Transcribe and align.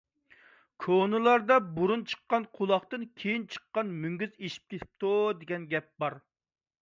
كونىلاردا: 0.83 1.57
«بۇرۇن 1.75 2.03
چىققان 2.13 2.47
قۇلاقتىن، 2.59 3.05
كېيىن 3.23 3.45
چىققان 3.55 3.93
مۈڭگۈز 4.05 4.33
ئېشىپ 4.47 4.75
كېتىپتۇ» 4.75 5.15
دېگەن 5.43 5.69
گەپ 5.75 5.93
بار. 6.05 6.19